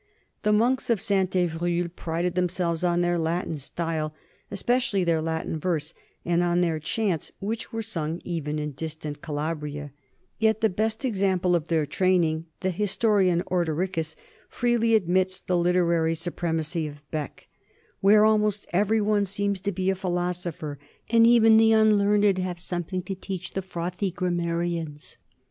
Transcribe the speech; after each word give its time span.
The 0.41 0.51
monks 0.51 0.89
of 0.89 0.99
Saint 0.99 1.29
Evroul 1.35 1.87
prided 1.95 2.33
themselves 2.33 2.83
on 2.83 3.01
their 3.01 3.19
Latin 3.19 3.55
style, 3.57 4.15
especially 4.49 5.03
their 5.03 5.21
Latin 5.21 5.59
verse, 5.59 5.93
and 6.25 6.41
on 6.41 6.61
their 6.61 6.79
chants 6.79 7.31
which 7.39 7.71
were 7.71 7.83
sung 7.83 8.19
even 8.23 8.57
in 8.57 8.71
distant 8.71 9.21
Calabria; 9.21 9.91
yet 10.39 10.61
the 10.61 10.71
best 10.71 11.05
example 11.05 11.55
of 11.55 11.67
their 11.67 11.85
training, 11.85 12.47
the 12.61 12.71
historian 12.71 13.43
Ordericus, 13.45 14.15
freely 14.49 14.95
admits 14.95 15.39
the 15.39 15.55
literary 15.55 16.15
supremacy 16.15 16.87
of 16.87 17.07
Bee, 17.11 17.45
"where 17.99 18.25
almost 18.25 18.65
every 18.73 19.01
one 19.01 19.25
seems 19.25 19.61
to 19.61 19.71
be 19.71 19.91
a 19.91 19.95
philosopher 19.95 20.79
and 21.11 21.27
even 21.27 21.57
the 21.57 21.75
un 21.75 21.99
learned 21.99 22.39
have 22.39 22.59
something 22.59 23.03
to 23.03 23.13
teach 23.13 23.53
the 23.53 23.61
frothy 23.61 24.09
gramma 24.09 24.45
rians." 24.47 25.17